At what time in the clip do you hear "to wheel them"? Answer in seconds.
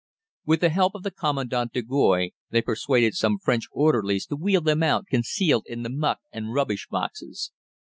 4.25-4.81